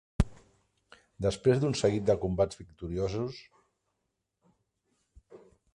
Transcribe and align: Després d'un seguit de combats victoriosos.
Després 1.25 1.59
d'un 1.63 1.77
seguit 1.81 2.07
de 2.11 2.15
combats 2.25 2.59
victoriosos. 2.63 3.39